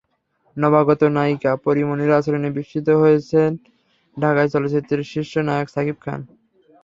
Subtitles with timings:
[0.57, 3.49] নবাগত নায়িকা পরীমনির আচরণে বিস্মিত হয়েছেন
[4.17, 6.19] ঢাকাই চলচ্চিত্রের শীর্ষ নায়ক শাকিব খান।